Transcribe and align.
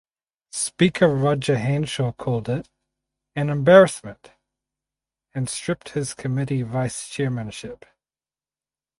Speaker 0.53 1.07
Roger 1.07 1.59
Hanshaw 1.59 2.11
called 2.13 2.49
it 2.49 2.67
"an 3.35 3.51
embarrassment" 3.51 4.31
and 5.35 5.47
stripped 5.47 5.89
his 5.89 6.15
committee 6.15 6.63
vice 6.63 7.07
chairmanship. 7.07 7.85